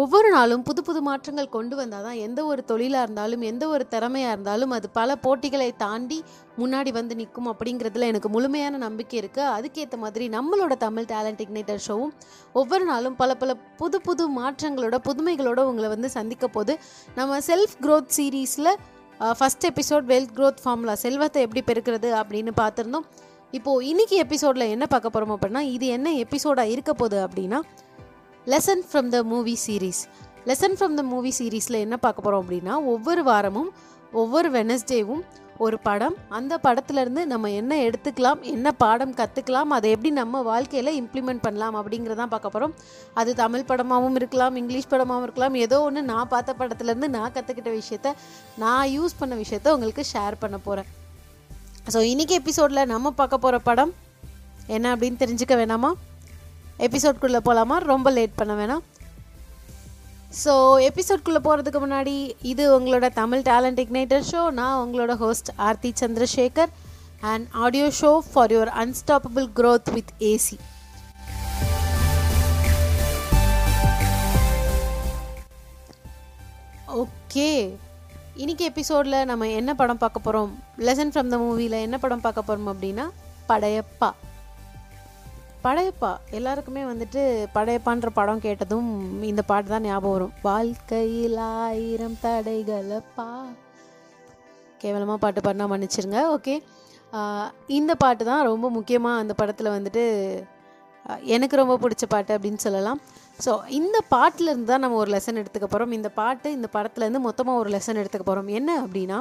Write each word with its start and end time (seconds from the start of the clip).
ஒவ்வொரு 0.00 0.28
நாளும் 0.30 0.62
புது 0.62 0.82
புது 0.82 1.00
மாற்றங்கள் 1.02 1.48
கொண்டு 1.48 1.76
வந்தால் 1.76 2.02
தான் 2.02 2.18
எந்த 2.18 2.44
ஒரு 2.44 2.64
தொழிலாக 2.64 3.02
இருந்தாலும் 3.02 3.40
எந்த 3.40 3.68
ஒரு 3.68 3.88
திறமையாக 3.88 4.32
இருந்தாலும் 4.32 4.70
அது 4.70 4.90
பல 4.90 5.16
போட்டிகளை 5.16 5.72
தாண்டி 5.76 6.18
முன்னாடி 6.58 6.92
வந்து 6.92 7.14
நிற்கும் 7.14 7.48
அப்படிங்கிறதுல 7.52 8.06
எனக்கு 8.06 8.28
முழுமையான 8.28 8.76
நம்பிக்கை 8.76 9.20
இருக்குது 9.20 9.50
அதுக்கேற்ற 9.50 9.98
மாதிரி 9.98 10.28
நம்மளோட 10.28 10.76
தமிழ் 10.76 11.04
டேலண்ட் 11.04 11.42
இக்னைட்டர் 11.46 11.82
ஷோவும் 11.88 12.12
ஒவ்வொரு 12.52 12.84
நாளும் 12.84 13.16
பல 13.16 13.34
பல 13.34 13.54
புது 13.54 14.00
புது 14.00 14.26
மாற்றங்களோட 14.40 14.98
புதுமைகளோட 15.08 15.60
உங்களை 15.60 15.88
வந்து 15.88 16.10
சந்திக்க 16.10 16.48
போது 16.48 16.78
நம்ம 17.14 17.38
செல்ஃப் 17.38 17.76
க்ரோத் 17.82 18.14
சீரீஸில் 18.16 18.72
first 19.20 19.68
episode 19.70 20.06
wealth 20.06 20.34
growth 20.36 20.62
formula 20.62 20.94
செல்வத்தை 20.94 21.42
எப்படி 21.42 21.62
பெருக்கிறது 21.66 22.10
அப்படின்னு 22.20 22.52
பார்த்துருந்தோம். 22.60 23.06
இப்போது 23.50 23.86
இன்னைக்கு 23.86 24.16
எபிசோடில் 24.16 24.70
என்ன 24.70 24.86
பார்க்க 24.86 25.10
போகிறோம் 25.10 25.40
அப்படின்னா 25.40 25.60
இது 25.60 25.86
என்ன 25.86 26.10
எபிசோடாக 26.10 26.64
இருக்க 26.64 26.92
போகுது 26.94 27.26
அப்படின்னா 27.26 27.58
lesson 28.46 28.82
from 28.92 29.08
the 29.08 29.22
movie 29.22 29.58
series 29.66 30.00
lesson 30.46 30.76
from 30.78 30.94
the 30.94 31.02
movie 31.02 31.32
சீரீஸில் 31.38 31.78
என்ன 31.78 31.96
பார்க்க 31.96 32.22
போகிறோம் 32.22 32.42
அப்படின்னா 32.44 32.84
ஒவ்வொரு 32.84 33.22
வாரமும் 33.22 33.72
ஒவ்வொரு 34.12 34.50
வெனஸ்டேவும் 34.50 35.22
ஒரு 35.58 35.78
படம். 35.78 36.14
அந்த 36.28 36.58
படத்துலேருந்து 36.62 37.24
நம்ம 37.24 37.50
என்ன 37.50 37.76
எடுத்துக்கலாம் 37.76 38.40
என்ன 38.40 38.72
பாடம் 38.72 39.14
கற்றுக்கலாம் 39.14 39.74
அதை 39.76 39.90
எப்படி 39.90 40.10
நம்ம 40.10 40.42
வாழ்க்கையில் 40.42 41.02
இம்ப்ளிமெண்ட் 41.02 41.42
பண்ணலாம் 41.42 41.76
அப்படிங்கிறதான் 41.76 42.26
பார்க்க 42.26 42.48
போகிறோம் 42.48 42.74
அது 43.14 43.34
தமிழ் 43.34 43.68
படமாகவும் 43.68 44.14
இருக்கலாம் 44.14 44.56
இங்கிலீஷ் 44.56 44.90
படமாகவும் 44.90 45.22
இருக்கலாம். 45.22 45.54
ஏதோ 45.54 45.82
ஒன்று 45.82 46.02
நான் 46.02 46.28
பார்த்த 46.28 46.54
படத்துலேருந்து 46.58 47.08
நான் 47.08 47.32
கற்றுக்கிட்ட 47.32 47.82
விஷயத்த 47.82 48.14
நான் 48.56 48.88
யூஸ் 48.88 49.18
பண்ண 49.18 49.34
விஷயத்த 49.34 49.68
உங்களுக்கு 49.68 50.04
ஷேர் 50.12 50.34
பண்ண 50.38 50.58
போகிறேன் 50.58 50.86
ஸோ 51.92 51.96
இன்றைக்கி 51.96 52.30
எபிசோடில் 52.30 52.86
நம்ம 52.86 53.10
பார்க்க 53.10 53.38
போகிற 53.38 53.58
படம் 53.58 53.92
என்ன 54.66 54.96
அப்படின்னு 54.96 55.16
தெரிஞ்சுக்க 55.18 55.54
வேணாமா? 55.56 55.92
எபிசோட்குள்ளே 56.86 57.40
போகலாமா 57.48 57.76
ரொம்ப 57.92 58.10
லேட் 58.10 58.38
பண்ண 58.40 58.52
வேணாம். 58.60 58.84
ஸோ 60.44 60.52
எபிசோட்குள்ளே 60.88 61.40
போகிறதுக்கு 61.46 61.80
முன்னாடி 61.84 62.14
இது 62.50 62.64
உங்களோட 62.78 63.06
தமிழ் 63.12 63.46
டேலண்ட் 63.48 63.80
இக்னைட்டர் 63.84 64.26
ஷோ 64.30 64.50
நான் 64.50 64.78
உங்களோட 64.84 65.16
host 65.16 65.50
Aarthi 65.68 65.92
Chandrasekar. 66.00 66.72
And 67.20 67.46
audio 67.64 67.86
show 68.00 68.10
for 68.32 68.52
your 68.52 68.70
unstoppable 68.82 69.48
growth 69.56 69.90
with 69.94 70.12
AC 70.32 70.58
okay 77.02 77.48
இன்றைக்கி 78.36 78.64
எபிசோடில் 78.70 79.24
நம்ம 79.24 79.48
என்ன 79.48 79.74
படம் 79.74 79.98
பார்க்க 79.98 80.20
போகிறோம் 80.20 80.52
லெசன் 80.78 81.12
ஃப்ரம் 81.12 81.32
த 81.34 81.36
மூவியில் 81.36 81.76
என்ன 81.80 81.98
படம் 81.98 82.20
பார்க்க 82.20 82.42
போகிறோம் 82.42 82.70
அப்படின்னா 82.72 83.06
படையப்பா. 83.48 84.10
படையப்பா. 85.64 86.10
எல்லாருக்குமே 86.38 86.82
வந்துட்டு 86.90 87.22
படையப்பான்ற 87.56 88.10
படம் 88.18 88.44
கேட்டதும் 88.46 88.90
இந்த 89.30 89.42
பாட்டு 89.50 89.68
தான் 89.72 89.86
ஞாபகம் 89.88 90.14
வரும். 90.16 90.34
வாழ்க்கையில் 90.48 91.40
ஆயிரம் 91.64 92.16
தடைகளப்பா 92.24 93.28
கேவலமாக 94.82 95.18
பாட்டு 95.24 95.40
பாடினா 95.46 95.66
மன்னிச்சிருங்க 95.72 96.20
ஓகே. 96.36 96.54
இந்த 97.78 97.92
பாட்டு 98.02 98.22
தான் 98.30 98.46
ரொம்ப 98.50 98.66
முக்கியமாக 98.76 99.20
அந்த 99.22 99.32
படத்தில் 99.40 99.74
வந்துட்டு 99.76 100.04
எனக்கு 101.34 101.54
ரொம்ப 101.60 101.74
பிடிச்ச 101.82 102.04
பாட்டு 102.14 102.32
அப்படின்னு 102.36 102.60
சொல்லலாம். 102.66 102.98
ஸோ 103.44 103.52
இந்த 103.78 103.98
பாட்டிலேருந்து 104.14 104.70
தான் 104.72 104.82
நம்ம 104.84 104.98
ஒரு 105.02 105.10
லெசன் 105.14 105.40
எடுத்துக்க 105.42 105.66
போகிறோம் 105.68 105.94
இந்த 105.98 106.08
பாட்டு 106.20 106.48
இந்த 106.56 106.68
படத்துலேருந்து 106.74 107.22
மொத்தமாக 107.28 107.60
ஒரு 107.62 107.70
லெசன் 107.76 108.00
எடுத்துக்க 108.02 108.26
போகிறோம் 108.28 108.50
என்ன 108.58 108.70
அப்படின்னா 108.84 109.18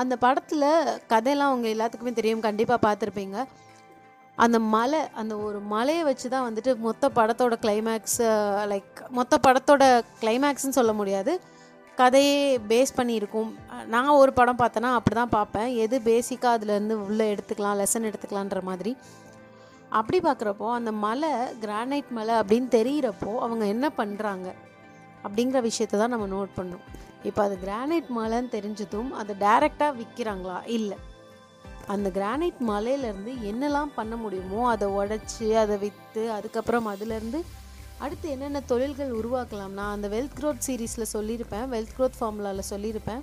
அந்த 0.00 0.14
படத்தில் 0.24 0.66
கதையெல்லாம் 1.12 1.50
அவங்க 1.52 1.68
எல்லாத்துக்குமே 1.74 2.12
தெரியும். 2.20 2.46
கண்டிப்பாக 2.48 2.80
பார்த்துருப்பீங்க. 2.86 3.38
அந்த 4.38 4.58
மலை 4.74 5.00
அந்த 5.20 5.34
ஒரு 5.46 5.58
மலையை 5.72 6.04
வச்சு 6.08 6.26
தான் 6.34 6.46
வந்துட்டு 6.46 6.70
மொத்த 6.86 7.10
படத்தோட 7.18 7.56
கிளைமேக்ஸ் 7.64 8.20
லைக் 8.72 9.00
மொத்த 9.18 9.34
படத்தோட 9.46 9.82
கிளைமேக்ஸ்னு 10.22 10.78
சொல்ல 10.78 10.92
முடியாது. 11.00 11.34
கதையே 12.00 12.38
பேஸ் 12.70 12.96
பண்ணியிருக்கும். 12.96 13.50
நான் 13.92 14.18
ஒரு 14.22 14.32
படம் 14.38 14.60
பார்த்தேன்னா 14.62 14.90
அப்படி 14.98 15.16
தான் 15.20 15.34
பார்ப்பேன். 15.36 15.68
எது 15.84 15.96
பேசிக்காக 16.08 16.56
அதுலேருந்து 16.56 16.96
உள்ளே 17.06 17.26
எடுத்துக்கலாம் 17.34 17.78
லெசன் 17.80 18.08
எடுத்துக்கலான்ற 18.10 18.62
மாதிரி. 18.70 18.92
அப்படி 20.00 20.18
பார்க்குறப்போ 20.26 20.68
அந்த 20.78 20.90
மலை 21.06 21.32
கிரானைட் 21.64 22.10
மலை 22.18 22.34
அப்படின்னு 22.40 22.68
தெரிகிறப்போ 22.76 23.32
அவங்க 23.46 23.64
என்ன 23.74 23.86
பண்ணுறாங்க 24.00 24.48
அப்படிங்கிற 25.26 25.60
விஷயத்தை 25.70 25.96
தான் 26.00 26.14
நம்ம 26.14 26.28
நோட் 26.36 26.56
பண்ணோம். 26.58 26.84
இப்போ 27.28 27.40
அது 27.46 27.56
கிரானைட் 27.66 28.08
மலைன்னு 28.18 28.54
தெரிஞ்சதும் 28.56 29.12
அதை 29.20 29.34
டைரெக்டாக 29.44 29.98
விற்கிறாங்களா 30.00 30.58
இல்லை. 30.78 30.98
அந்த 31.92 32.08
கிரானைட் 32.14 32.60
மலையிலேருந்து 32.68 33.32
என்னெல்லாம் 33.50 33.90
பண்ண 33.96 34.16
முடியுமோ 34.16 34.60
அதை 34.68 34.86
உடச்சி 34.88 35.46
அதை 35.62 35.76
விற்று 35.78 36.22
அதுக்கப்புறம் 36.32 36.86
அதுலேருந்து 36.92 37.40
அடுத்து 38.04 38.30
என்னென்ன 38.30 38.60
தொழில்கள் 38.60 39.12
உருவாக்கலாம் 39.20 39.74
நான் 39.78 39.94
அந்த 39.96 40.08
வெல்த் 40.14 40.36
க்ரோத் 40.40 40.64
சீரீஸில் 40.66 41.12
சொல்லியிருப்பேன் 41.12 41.66
வெல்த் 41.74 41.94
க்ரோத் 41.98 42.18
ஃபார்முலாவில் 42.20 42.70
சொல்லியிருப்பேன். 42.70 43.22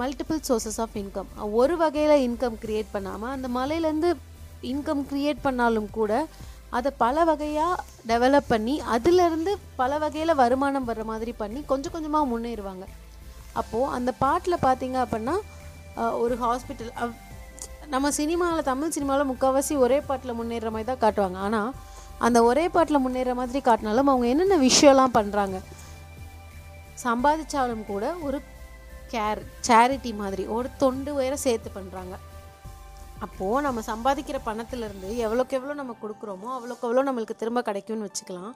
மல்டிபிள் 0.00 0.40
சோர்சஸ் 0.48 0.80
ஆஃப் 0.84 0.96
இன்கம் 1.02 1.30
ஒரு 1.60 1.76
வகையில் 1.76 2.22
இன்கம் 2.26 2.56
க்ரியேட் 2.64 2.90
பண்ணாமல் 2.92 3.34
அந்த 3.36 3.48
மலையிலேருந்து 3.58 4.10
இன்கம் 4.72 5.02
க்ரியேட் 5.10 5.44
பண்ணாலும் 5.46 5.90
கூட 5.90 6.12
அதை 6.78 6.90
பல 7.04 7.24
வகையாக 7.24 7.82
டெவலப் 8.08 8.50
பண்ணி 8.54 8.80
அதிலிருந்து 8.94 9.52
பல 9.76 9.98
வகையில் 9.98 10.40
வருமானம் 10.42 10.88
வர்ற 10.88 11.04
மாதிரி 11.12 11.32
பண்ணி 11.32 11.62
கொஞ்சம் 11.66 11.92
கொஞ்சமாக 11.92 12.30
முன்னேறுவாங்க. 12.32 12.84
அப்போது 13.52 13.92
அந்த 13.98 14.10
பாட்டில் 14.24 14.64
பார்த்தீங்க 14.66 14.98
அப்படின்னா 15.04 15.36
ஒரு 16.22 16.34
ஹாஸ்பிட்டல் 16.44 16.92
நம்ம 17.94 18.10
சினிமாவில் 18.20 18.68
தமிழ் 18.70 18.94
சினிமாவில் 18.96 19.30
முக்கால்வாசி 19.30 19.74
ஒரே 19.84 19.98
பாட்டில் 20.08 20.38
முன்னேற 20.38 20.70
மாதிரி 20.74 20.88
தான் 20.90 21.02
காட்டுவாங்க. 21.04 21.38
ஆனால் 21.46 21.70
அந்த 22.26 22.38
ஒரே 22.50 22.64
பாட்டில் 22.74 23.04
முன்னேற 23.04 23.32
மாதிரி 23.40 23.60
காட்டினாலும் 23.68 24.10
அவங்க 24.12 24.26
என்னென்ன 24.32 24.56
விஷயம்லாம் 24.68 25.16
பண்ணுறாங்க 25.18 25.58
சம்பாதிச்சாலும் 27.04 27.84
கூட 27.90 28.04
ஒரு 28.28 28.38
கேர் 29.12 29.40
சேரிட்டி 29.68 30.10
மாதிரி 30.22 30.44
ஒரு 30.56 30.68
தொண்டு 30.82 31.10
உயர 31.18 31.34
சேர்த்து 31.44 31.70
பண்ணுறாங்க 31.76 32.14
அப்போது 33.26 33.64
நம்ம 33.66 33.80
சம்பாதிக்கிற 33.90 34.38
பணத்துலேருந்து 34.48 35.08
எவ்வளோக்கு 35.26 35.56
எவ்வளோ 35.58 35.76
நம்ம 35.80 35.94
கொடுக்குறோமோ 36.02 36.48
அவ்வளோக்கு 36.56 36.86
எவ்வளோ 36.88 37.02
நம்மளுக்கு 37.08 37.40
திரும்ப 37.42 37.60
கிடைக்கும்னு 37.68 38.08
வச்சுக்கலாம். 38.08 38.52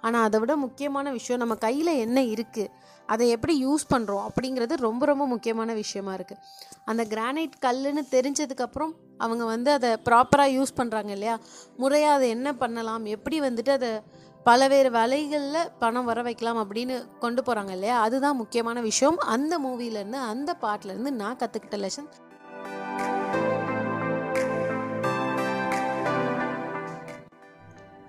ஆனால் 0.00 0.22
அதை 0.22 0.40
விட 0.40 0.56
முக்கியமான 0.56 1.10
விஷயம் 1.10 1.40
நம்ம 1.40 1.54
கையில் 1.54 1.86
என்ன 1.86 2.20
இருக்குது 2.20 2.68
அதை 3.06 3.28
எப்படி 3.28 3.66
யூஸ் 3.66 3.84
பண்ணுறோம் 3.90 4.28
அப்படிங்கிறது 4.28 4.74
ரொம்ப 4.76 5.06
ரொம்ப 5.06 5.26
முக்கியமான 5.26 5.74
விஷயமா 5.74 6.14
இருக்குது 6.14 6.42
அந்த 6.84 7.04
கிரானைட் 7.04 7.56
கல்லுன்னு 7.66 8.02
தெரிஞ்சதுக்கப்புறம் 8.10 8.92
அவங்க 9.18 9.44
வந்து 9.44 9.70
அதை 9.70 9.96
ப்ராப்பராக 10.04 10.56
யூஸ் 10.56 10.76
பண்ணுறாங்க 10.76 11.08
இல்லையா? 11.08 11.38
முறையாக 11.76 12.14
அதை 12.14 12.28
என்ன 12.28 12.54
பண்ணலாம்? 12.54 13.04
எப்படி 13.04 13.40
வந்துட்டு 13.40 13.70
அதை 13.70 14.02
பலவேறு 14.46 14.90
வேலைகளில் 14.90 15.70
பணம் 15.78 16.04
வர 16.04 16.22
வைக்கலாம் 16.22 16.58
அப்படின்னு 16.58 17.18
கொண்டு 17.18 17.42
போகிறாங்க 17.42 17.70
இல்லையா? 17.70 18.00
அதுதான் 18.00 18.36
முக்கியமான 18.36 18.80
விஷயம். 18.80 19.16
அந்த 19.16 19.58
மூவிலேருந்து 19.58 20.12
அந்த 20.12 20.56
பாட்டிலேருந்து 20.60 21.10
நான் 21.10 21.36
கற்றுக்கிட்ட 21.36 21.76
லெசன் 21.76 22.08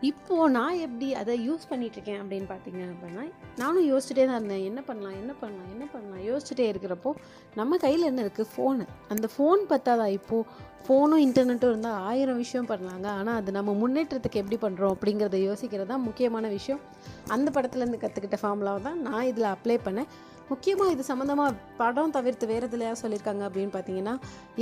இப்போது 0.02 0.52
நான் 0.52 0.80
எப்படி 0.86 1.08
அதை 1.20 1.34
யூஸ் 1.46 1.64
பண்ணிட்டு 1.70 1.98
இருக்கேன் 1.98 2.20
அப்படின்னு 2.24 2.48
பார்த்தீங்க 2.52 2.82
அப்படின்னா 2.92 3.24
நானும் 3.62 3.88
யோசிச்சுட்டே 3.92 4.26
தான் 4.26 4.38
இருந்தேன். 4.40 4.66
என்ன 4.70 4.82
பண்ணலாம் 4.90 5.16
என்ன 5.22 5.34
பண்ணலாம் 5.42 5.70
என்ன 5.76 5.86
பண்ணலாம்? 5.94 6.22
யோசிச்சுட்டே 6.30 6.66
இருக்கிறப்போ 6.72 7.12
நம்ம 7.60 7.78
கையில் 7.86 8.10
என்ன 8.10 8.24
இருக்குது 8.26 8.50
ஃபோனு 8.54 8.86
அந்த 9.14 9.30
ஃபோன் 9.36 9.62
பற்றாதா 9.72 10.06
இப்போது 10.18 10.66
ஃபோனும் 10.86 11.24
இன்டர்நெட்டும் 11.28 11.72
இருந்தால் 11.74 11.98
ஆயிரம் 12.10 12.42
விஷயம் 12.44 12.70
பண்ணலாங்க. 12.72 13.08
ஆனால் 13.20 13.38
அது 13.40 13.52
நம்ம 13.58 13.74
முன்னேற்றத்துக்கு 13.82 14.42
எப்படி 14.44 14.60
பண்ணுறோம் 14.66 14.94
அப்படிங்கிறத 14.96 15.40
யோசிக்கிறது 15.50 15.92
தான் 15.94 16.06
முக்கியமான 16.08 16.48
விஷயம். 16.58 16.82
அந்த 17.28 17.48
படத்துலேருந்து 17.58 18.04
கற்றுக்கிட்ட 18.04 18.40
ஃபார்முலாவை 18.44 18.82
தான் 18.82 19.02
நான் 19.08 19.28
இதில் 19.32 19.54
அப்ளை 19.56 19.80
பண்ணேன். 19.88 20.10
முக்கியமாக 20.50 20.92
இது 20.92 21.04
சம்மந்தமாக 21.12 21.56
படம் 21.82 22.14
தவிர்த்து 22.18 22.46
வேறு 22.52 22.68
எதுலையா 22.70 22.94
சொல்லியிருக்காங்க 23.02 23.44
அப்படின்னு 23.48 23.74
பார்த்தீங்கன்னா 23.74 24.14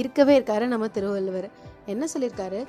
இருக்கவே 0.01 0.39
இருக்காரு 0.39 0.67
நம்ம 0.73 0.87
திருவள்ளுவர். 0.95 1.49
என்ன 1.93 2.07
சொல்லியிருக்காரு 2.13 2.61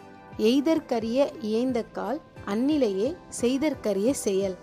எய்தற்கரிய 0.45 1.19
இயைந்த 1.43 1.85
கால் 1.93 2.19
அந்நிலையே 2.53 3.09
செய்தற்கரிய 3.41 4.11
செயல். 4.27 4.57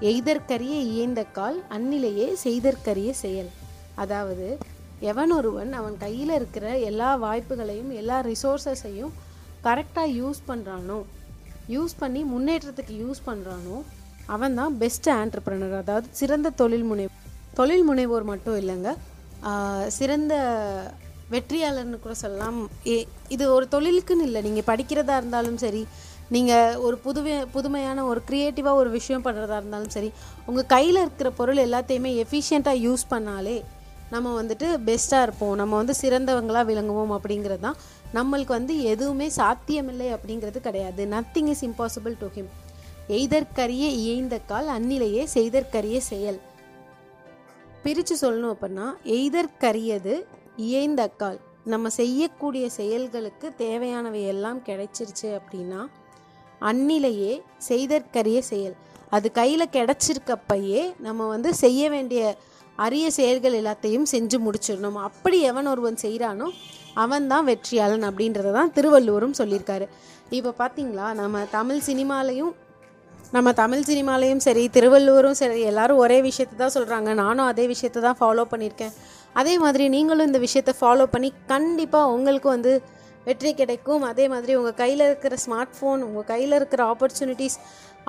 எய்தற்கரிய 0.00 0.76
இயைந்த 0.92 1.20
கால் 1.32 1.58
அந்நிலையே 1.76 2.26
செய்தற்கரிய 2.44 3.10
செயல். 3.24 3.50
அதாவது 3.94 4.58
எவன் 5.00 5.32
ஒருவன் 5.32 5.72
அவன் 5.72 5.96
கையில் 5.98 6.32
இருக்கிற 6.34 6.66
எல்லா 6.78 7.10
வாய்ப்புகளையும் 7.16 7.90
எல்லா 7.90 8.18
ரிசோர்ஸஸையும் 8.20 9.12
கரெக்டாக 9.64 10.14
யூஸ் 10.20 10.40
பண்ணுறானோ 10.48 10.98
யூஸ் 11.68 11.94
பண்ணி 11.98 12.22
முன்னேற்றத்துக்கு 12.24 12.94
யூஸ் 13.04 13.20
பண்ணுறானோ 13.26 13.76
அவன் 14.26 14.54
தான் 14.54 14.74
பெஸ்ட் 14.78 15.08
ஆண்டர்பிரனர் 15.10 15.74
அதாவது 15.74 16.08
சிறந்த 16.12 16.50
தொழில் 16.50 16.84
முனை 16.84 17.06
தொழில் 17.54 17.86
முனைவோர் 17.90 18.24
மட்டும் 18.24 18.56
இல்லைங்க 18.56 18.90
சிறந்த 19.88 20.34
வெற்றியாளர்னு 21.34 22.00
கூட 22.00 22.14
சொல்லலாம். 22.14 22.68
ஏ- 22.86 23.06
இது 23.28 23.52
ஒரு 23.52 23.68
தொழிலுக்குன்னு 23.70 24.22
இல்லை. 24.22 24.42
நீங்கள் 24.42 24.76
படிக்கிறதா 24.76 25.16
இருந்தாலும் 25.16 25.56
சரி 25.56 25.86
நீங்கள் 26.28 26.76
ஒரு 26.76 26.98
புதுமை 26.98 27.44
புதுமையான 27.44 28.04
ஒரு 28.04 28.22
க்ரியேட்டிவாக 28.30 28.74
ஒரு 28.74 28.90
விஷயம் 28.90 29.24
பண்ணுறதா 29.24 29.56
இருந்தாலும் 29.56 29.88
சரி 29.88 30.12
உங்கள் 30.46 30.66
கையில் 30.66 30.96
இருக்கிற 30.96 31.30
பொருள் 31.30 31.56
எல்லாத்தையுமே 31.56 32.24
எஃபிஷியண்ட்டாக 32.24 32.78
யூஸ் 32.78 33.02
பண்ணாலே 33.10 33.62
நம்ம 34.10 34.42
வந்துட்டு 34.42 34.78
பெஸ்ட்டாக 34.86 35.22
இருப்போம். 35.22 35.54
நம்ம 35.54 35.76
வந்து 35.76 35.94
சிறந்தவங்களாக 36.00 36.68
விளங்குவோம் 36.72 37.18
அப்படிங்கிறது 37.18 37.58
தான். 37.58 37.76
நம்மளுக்கு 38.14 38.46
வந்து 38.46 38.82
எதுவுமே 38.82 39.28
சாத்தியமில்லை 39.28 40.12
அப்படிங்கிறது 40.12 40.60
கிடையாது. 40.60 41.04
Nothing 41.04 41.46
is 41.46 41.64
impossible 41.64 42.16
to 42.18 42.26
him 42.26 42.48
எய்தற்கரிய 43.08 43.88
இயைந்த 43.88 44.38
கால் 44.38 44.66
அந்நிலையே 44.66 45.26
செய்தற்கரிய 45.34 45.98
செயல். 45.98 46.40
பிரித்து 47.82 48.16
சொல்லணும் 48.20 48.54
அப்படின்னா 48.54 48.92
எய்தற்கரியது 49.04 50.24
இயைந்த 50.66 51.02
கால் 51.20 51.38
நம்ம 51.72 51.90
செய்யக்கூடிய 52.00 52.64
செயல்களுக்கு 52.78 53.46
தேவையானவை 53.64 54.22
எல்லாம் 54.32 54.58
கிடைச்சிருச்சு 54.68 55.28
அப்படின்னா 55.38 55.82
அந்நிலையே 56.70 57.32
செய்தற்கரிய 57.68 58.38
செயல். 58.50 58.74
அது 59.16 59.26
கையில் 59.38 59.72
கிடச்சிருக்கப்பையே 59.76 60.82
நம்ம 61.06 61.26
வந்து 61.34 61.50
செய்ய 61.62 61.82
வேண்டிய 61.94 62.22
அரிய 62.84 63.06
செயல்கள் 63.16 63.58
எல்லாத்தையும் 63.60 64.06
செஞ்சு 64.12 64.38
முடிச்சிடணும். 64.46 64.98
அப்படி 65.08 65.38
எவன் 65.50 65.70
ஒருவன் 65.72 66.02
செய்கிறானோ 66.04 66.48
அவன் 67.04 67.26
தான் 67.32 67.46
வெற்றியாளன் 67.50 68.06
அப்படின்றத 68.08 68.52
தான் 68.58 68.72
திருவள்ளுவரும் 68.76 69.38
சொல்லியிருக்காரு. 69.40 69.86
இப்போ 70.38 70.52
பார்த்தீங்களா 70.60 71.08
நம்ம 71.22 71.44
தமிழ் 71.58 71.82
சினிமாலையும் 71.88 72.52
நம்ம 73.36 73.52
தமிழ் 73.60 73.86
சினிமாலையும் 73.88 74.42
சரி 74.46 74.62
திருவள்ளுவரும் 74.74 75.38
சரி 75.40 75.60
எல்லாரும் 75.70 76.00
ஒரே 76.04 76.18
விஷயத்தை 76.26 76.56
தான் 76.58 76.74
சொல்கிறாங்க 76.76 77.10
நானும் 77.22 77.48
அதே 77.52 77.64
விஷயத்தை 77.72 78.00
தான் 78.02 78.18
ஃபாலோ 78.20 78.44
பண்ணியிருக்கேன். 78.50 78.94
அதே 79.40 79.54
மாதிரி 79.64 79.86
நீங்களும் 79.94 80.28
இந்த 80.30 80.40
விஷயத்தை 80.46 80.74
ஃபாலோ 80.80 81.06
பண்ணி 81.14 81.30
கண்டிப்பாக 81.54 82.12
உங்களுக்கும் 82.16 82.56
வந்து 82.56 82.74
வெற்றி 83.28 83.50
கிடைக்கும். 83.58 84.02
அதே 84.10 84.24
மாதிரி 84.32 84.52
உங்கள் 84.60 84.78
கையில் 84.80 85.02
இருக்கிற 85.08 85.34
ஸ்மார்ட் 85.44 85.74
ஃபோன் 85.76 86.00
உங்கள் 86.06 86.30
கையில் 86.30 86.56
இருக்கிற 86.58 86.80
ஆப்பர்ச்சுனிட்டிஸ் 86.92 87.58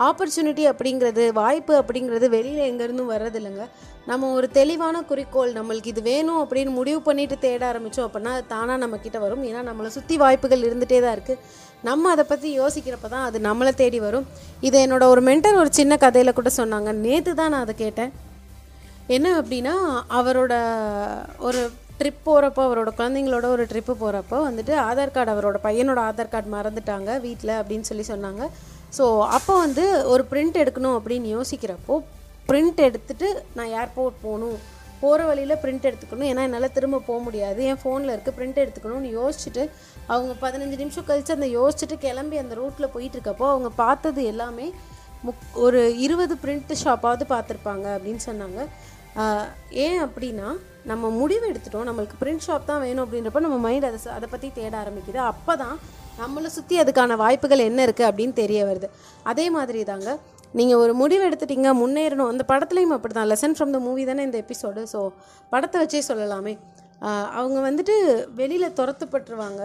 ஆப்பர்ச்சுனிட்டி 0.06 0.64
அப்படிங்கிறது 0.72 1.26
வாய்ப்பு 1.38 1.74
அப்படிங்கிறது 1.82 2.26
வெளியில் 2.34 2.66
எங்கேருந்தும் 2.70 3.12
வர்றதில்லைங்க. 3.14 3.66
நம்ம 4.10 4.32
ஒரு 4.38 4.48
தெளிவான 4.58 5.04
குறிக்கோள் 5.12 5.54
நம்மளுக்கு 5.60 5.92
இது 5.94 6.02
வேணும் 6.10 6.40
அப்படின்னு 6.42 6.72
முடிவு 6.80 7.00
பண்ணிட்டு 7.08 7.36
தேட 7.46 7.64
ஆரம்பித்தோம் 7.70 8.08
அப்படின்னா 8.08 8.34
அது 8.38 8.46
தானாக 8.54 8.78
நம்மக்கிட்ட 8.84 9.20
வரும். 9.26 9.46
ஏன்னா 9.50 9.62
நம்மளை 9.70 9.92
சுற்றி 9.98 10.18
வாய்ப்புகள் 10.24 10.68
இருந்துகிட்டே 10.70 11.00
தான் 11.06 11.16
இருக்குது 11.18 11.42
நம்ம 11.90 12.12
அதை 12.16 12.26
பற்றி 12.34 12.50
யோசிக்கிறப்ப 12.62 13.10
தான் 13.16 13.26
அது 13.30 13.40
நம்மளை 13.48 13.74
தேடி 13.84 14.02
வரும். 14.08 14.28
இது 14.68 14.78
என்னோட 14.86 15.08
ஒரு 15.14 15.24
மென்டர் 15.30 15.62
ஒரு 15.64 15.72
சின்ன 15.80 15.98
கதையில் 16.06 16.38
கூட 16.42 16.52
சொன்னாங்க. 16.62 16.92
நேற்று 17.08 17.34
தான் 17.42 17.54
நான் 17.56 17.66
அதை 17.68 17.78
கேட்டேன். 17.86 18.14
என்ன 19.14 19.28
அப்படின்னா 19.40 19.74
அவரோட 20.20 20.54
ஒரு 21.48 21.60
ட்ரிப் 22.00 22.24
போகிறப்போ 22.28 22.62
அவரோட 22.68 22.92
குழந்தைங்களோட 23.00 23.46
ஒரு 23.56 23.64
ட்ரிப்பு 23.72 23.94
போகிறப்போ 24.00 24.38
வந்துட்டு 24.46 24.74
ஆதார் 24.86 25.14
கார்டு 25.16 25.34
அவரோட 25.34 25.58
பையனோட 25.66 26.00
ஆதார் 26.10 26.32
கார்டு 26.32 26.50
மறந்துட்டாங்க 26.56 27.12
வீட்டில் 27.26 27.54
அப்படின்னு 27.60 27.88
சொல்லி 27.90 28.06
சொன்னாங்க. 28.14 28.46
ஸோ 28.98 29.06
அப்போ 29.38 29.54
வந்து 29.66 29.84
ஒரு 30.14 30.24
பிரிண்ட் 30.32 30.58
எடுக்கணும் 30.64 30.98
அப்படின்னு 30.98 31.30
யோசிக்கிறப்போ 31.36 31.98
பிரிண்ட் 32.50 32.82
எடுத்துட்டு 32.88 33.28
நான் 33.58 33.72
ஏர்போர்ட் 33.82 34.18
போகணும். 34.26 34.58
போகிற 35.04 35.22
வழியில் 35.30 35.62
பிரிண்ட் 35.64 35.88
எடுத்துக்கணும். 35.90 36.28
ஏன்னா 36.32 36.44
என்னால் 36.48 36.76
திரும்ப 36.76 37.04
போக 37.08 37.20
முடியாது. 37.28 37.62
என் 37.72 37.82
ஃபோனில் 37.84 38.14
இருக்குது 38.16 38.38
பிரிண்ட் 38.40 38.62
எடுத்துக்கணும்னு 38.64 39.10
யோசிச்சுட்டு 39.20 39.64
அவங்க 40.14 40.34
பதினஞ்சு 40.44 40.78
நிமிஷம் 40.84 41.08
கழித்து 41.12 41.38
அந்த 41.38 41.50
யோசிச்சுட்டு 41.60 41.98
கிளம்பி 42.08 42.38
அந்த 42.44 42.56
ரூட்டில் 42.62 42.94
போயிட்டுருக்கப்போ 42.96 43.48
அவங்க 43.54 43.72
பார்த்தது 43.84 44.24
எல்லாமே 44.34 44.68
முக் 45.28 45.44
ஒரு 45.66 45.82
இருபது 46.06 46.36
பிரிண்ட் 46.44 46.72
ஷாப்பாவது 46.84 47.26
பார்த்துருப்பாங்க 47.34 47.86
அப்படின்னு 47.96 48.22
சொன்னாங்க. 48.30 48.62
ஏன் 49.86 50.00
அப்படின்னா 50.06 50.48
நம்ம 50.92 51.10
முடிவு 51.20 51.46
எடுத்துட்டோம். 51.52 51.88
நம்மளுக்கு 51.90 52.22
பிரிண்ட் 52.22 52.46
ஷாப் 52.46 52.70
தான் 52.72 52.82
வேணும் 52.86 53.04
அப்படின்றப்ப 53.06 53.42
நம்ம 53.46 53.58
மைண்ட் 53.66 53.88
அதை 53.90 54.00
அதை 54.18 54.28
பற்றி 54.34 54.48
தேட 54.58 54.74
ஆரம்பிக்குது. 54.84 55.20
அப்போ 55.32 55.54
தான் 55.64 55.78
நம்மளை 56.22 56.50
சுற்றி 56.58 56.76
அதுக்கான 56.82 57.16
வாய்ப்புகள் 57.24 57.68
என்ன 57.70 57.80
இருக்குது 57.88 58.10
அப்படின்னு 58.10 58.36
தெரிய 58.44 58.60
வருது. 58.70 58.90
அதே 59.32 59.46
மாதிரி 59.58 59.80
தாங்க 59.92 60.10
நீங்கள் 60.60 60.82
ஒரு 60.84 60.94
முடிவு 61.02 61.24
எடுத்துட்டீங்க 61.30 61.70
முன்னேறணும். 61.82 62.30
அந்த 62.34 62.44
படத்துலையும் 62.52 62.96
அப்படி 62.98 63.14
தான் 63.18 63.32
லெசன் 63.32 63.56
ஃப்ரம் 63.56 63.74
த 63.76 63.80
மூவி 63.88 64.04
தானே 64.10 64.26
இந்த 64.28 64.38
எபிசோடு 64.44 64.84
ஸோ 64.94 65.00
படத்தை 65.54 65.80
வச்சே 65.82 66.02
சொல்லலாமே. 66.12 66.54
அவங்க 67.40 67.58
வந்துட்டு 67.70 67.96
வெளியில் 68.40 68.76
துரத்துப்பட்டுருவாங்க. 68.78 69.64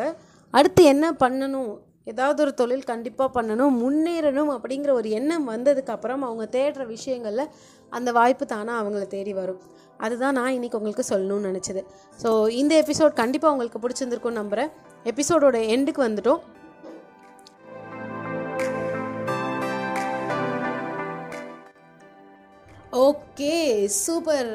அடுத்து 0.59 0.83
என்ன 0.95 1.07
பண்ணணும்? 1.23 1.71
ஏதாவது 2.06 2.41
ஒரு 2.44 2.52
தொழில் 2.61 2.88
கண்டிப்பாக 2.91 3.31
பண்ணணும் 3.35 3.75
முன்னேறணும் 3.81 4.52
அப்படிங்கிற 4.55 4.91
ஒரு 5.00 5.08
எண்ணம் 5.19 5.49
வந்ததுக்கு 5.50 5.93
அப்புறம் 5.94 6.23
அவங்க 6.29 6.44
தேடுற 6.56 6.82
விஷயங்களில் 6.94 7.50
அந்த 7.97 8.08
வாய்ப்பு 8.19 8.44
தானாக 8.52 8.81
அவங்கள 8.82 9.05
தேடி 9.17 9.32
வரும். 9.41 9.61
அதுதான் 10.06 10.37
நான் 10.38 10.55
இன்னைக்கு 10.56 10.79
உங்களுக்கு 10.81 11.05
சொல்லணும்னு 11.11 11.50
நினச்சது. 11.50 11.82
ஸோ 12.23 12.31
இந்த 12.61 12.73
எபிசோட் 12.85 13.20
கண்டிப்பாக 13.20 13.55
உங்களுக்கு 13.55 13.82
பிடிச்சிருந்துருக்கும்னு 13.82 14.41
நம்புகிறேன் 14.43 14.73
எபிசோடோட 15.12 15.58
எண்டுக்கு 15.75 16.02
வந்துட்டோம். 16.08 16.41
Okay 23.08 23.55
super 24.05 24.50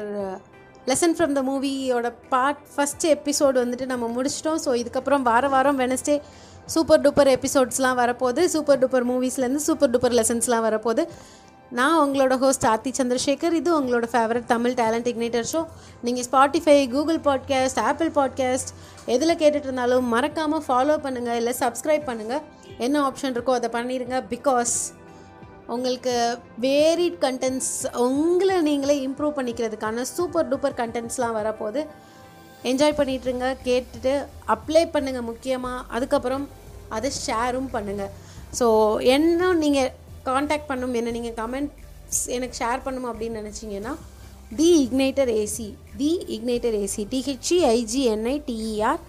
lesson 0.90 1.14
from 1.18 1.36
the 1.36 1.40
மூவியோட 1.46 2.08
பார்ட் 2.32 2.60
ஃபஸ்ட் 2.72 3.06
எபிசோடு 3.14 3.56
வந்துட்டு 3.62 3.86
நம்ம 3.92 4.08
முடிச்சிட்டோம். 4.16 4.60
ஸோ 4.64 4.72
இதுக்கப்புறம் 4.82 5.24
வார 5.30 5.48
வாரம் 5.54 5.80
வெனஸ்டே 5.84 6.16
சூப்பர் 6.74 7.02
டூப்பர் 7.04 7.30
எபிசோட்ஸ்லாம் 7.36 7.98
வரப்போகுது. 8.02 8.44
சூப்பர் 8.54 8.80
டூப்பர் 8.82 9.06
மூவிஸ்லேருந்து 9.10 9.64
சூப்பர் 9.68 9.92
டூப்பர் 9.94 10.16
லெசன்ஸ்லாம் 10.20 10.64
வரப்போகுது. 10.68 11.04
நான் 11.78 11.96
உங்களோட 12.02 12.34
ஹோஸ்ட் 12.42 12.66
ஆர்த்தி 12.72 12.90
சந்திரசேகர். 12.98 13.54
இது 13.60 13.70
உங்களோட 13.78 14.06
favourite 14.12 14.44
Tamil 14.52 14.74
talent 14.80 15.08
Igniter 15.12 15.48
show 15.52 15.60
நீங்கள் 16.06 16.26
Spotify 16.28 16.76
Google 16.92 17.18
podcast 17.28 17.80
Apple 17.88 18.10
podcast 18.18 18.70
எதில் 19.14 19.38
கேட்டுட்டு 19.40 19.68
இருந்தாலும் 19.68 20.06
மறக்காமல் 20.14 20.64
ஃபாலோ 20.66 20.96
பண்ணுங்கள் 21.06 21.38
இல்லை 21.40 21.54
சப்ஸ்கிரைப் 21.62 22.06
பண்ணுங்கள் 22.10 22.44
என்ன 22.86 23.02
ஆப்ஷன் 23.08 23.34
இருக்கோ 23.36 23.56
அதை 23.60 23.70
பண்ணிடுங்க 23.78 24.18
பிகாஸ் 24.34 24.74
உங்களுக்கு 25.74 26.12
வேரிட் 26.66 27.18
கண்டென்ட்ஸ் 27.24 27.72
உங்களை 28.06 28.56
நீங்களே 28.68 28.96
இம்ப்ரூவ் 29.06 29.36
பண்ணிக்கிறதுக்கான 29.38 30.04
சூப்பர் 30.16 30.48
டூப்பர் 30.50 30.76
கண்டென்ட்ஸ்லாம் 30.82 31.36
வரப்போகுது. 31.40 31.82
என்ஜாய் 32.70 32.98
பண்ணிட்டுருங்க. 33.00 33.46
கேட்டுட்டு 33.66 34.12
அப்ளை 34.54 34.84
பண்ணுங்கள் 34.94 35.28
முக்கியமாக 35.30 35.84
அதுக்கப்புறம் 35.96 36.46
அதை 36.96 37.10
ஷேரும் 37.26 37.70
பண்ணுங்கள் 37.76 38.12
ஸோ 38.58 38.66
என்ன 39.14 39.48
நீங்கள் 39.62 39.92
காண்டாக்ட் 40.28 40.70
பண்ணும் 40.70 40.94
என்ன 41.00 41.14
நீங்கள் 41.16 41.36
கமெண்ட்ஸ் 41.40 42.22
எனக்கு 42.36 42.58
ஷேர் 42.62 42.84
பண்ணணும் 42.86 43.10
அப்படின்னு 43.12 43.40
நினச்சிங்கன்னா 43.42 43.92
the 44.58 44.68
Igniter 44.84 45.30
AC 45.42 45.68
the 46.00 46.10
Igniter 46.36 46.76
AC 46.84 47.02
T H E 47.12 47.58
I G N I 47.76 48.34
T E R 48.48 49.02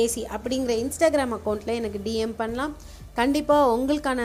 AC 0.00 0.22
அப்படிங்கிற 0.36 0.72
இன்ஸ்டாகிராம் 0.82 1.34
அக்கௌண்ட்டில் 1.36 1.78
எனக்கு 1.80 1.98
டிஎம் 2.04 2.36
பண்ணலாம். 2.42 2.74
கண்டிப்பாக 3.18 3.72
உங்களுக்கான 3.74 4.20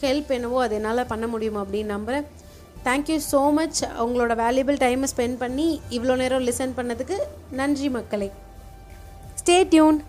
ஹெல்ப் 0.00 0.30
என்னவோ 0.36 0.58
அது 0.62 0.74
என்னால் 0.78 1.10
பண்ண 1.12 1.26
முடியும் 1.34 1.60
அப்படின்னு 1.60 1.94
நம்புகிறேன் 1.94 2.26
தேங்க்யூ 2.84 3.18
ஸோ 3.32 3.52
மச் 3.52 3.78
உங்களோட 4.04 4.34
வேல்யூபிள் 4.42 4.76
டைமை 4.82 5.08
ஸ்பெண்ட் 5.16 5.36
பண்ணி 5.38 5.80
இவ்வளோ 5.90 6.16
நேரம் 6.16 6.46
லிசன் 6.46 6.76
பண்ணதுக்கு 6.76 7.16
நன்றி 7.50 7.88
மக்களே. 7.88 8.30
Stay 9.40 9.64
tune 9.64 10.02